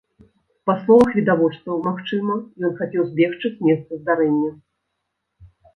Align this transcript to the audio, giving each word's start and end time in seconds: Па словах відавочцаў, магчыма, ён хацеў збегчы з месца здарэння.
Па 0.69 0.73
словах 0.83 1.11
відавочцаў, 1.19 1.75
магчыма, 1.89 2.33
ён 2.65 2.71
хацеў 2.83 3.03
збегчы 3.13 3.47
з 3.55 3.71
месца 3.71 3.91
здарэння. 4.03 4.51